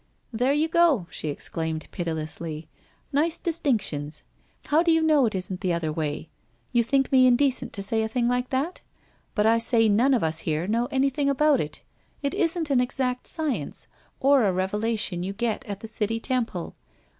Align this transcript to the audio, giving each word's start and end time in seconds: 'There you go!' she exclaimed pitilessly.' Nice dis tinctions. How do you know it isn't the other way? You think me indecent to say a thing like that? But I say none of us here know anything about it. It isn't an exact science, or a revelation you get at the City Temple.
'There 0.41 0.51
you 0.51 0.67
go!' 0.67 1.05
she 1.11 1.27
exclaimed 1.27 1.87
pitilessly.' 1.91 2.67
Nice 3.13 3.37
dis 3.37 3.59
tinctions. 3.59 4.23
How 4.65 4.81
do 4.81 4.91
you 4.91 4.99
know 4.99 5.27
it 5.27 5.35
isn't 5.35 5.61
the 5.61 5.73
other 5.73 5.93
way? 5.93 6.29
You 6.71 6.83
think 6.83 7.11
me 7.11 7.27
indecent 7.27 7.71
to 7.73 7.83
say 7.83 8.01
a 8.01 8.07
thing 8.07 8.27
like 8.27 8.49
that? 8.49 8.81
But 9.35 9.45
I 9.45 9.59
say 9.59 9.87
none 9.87 10.15
of 10.15 10.23
us 10.23 10.39
here 10.39 10.65
know 10.65 10.87
anything 10.87 11.29
about 11.29 11.61
it. 11.61 11.81
It 12.23 12.33
isn't 12.33 12.71
an 12.71 12.81
exact 12.81 13.27
science, 13.27 13.87
or 14.19 14.43
a 14.45 14.51
revelation 14.53 15.21
you 15.21 15.33
get 15.33 15.63
at 15.67 15.81
the 15.81 15.87
City 15.87 16.19
Temple. 16.19 16.73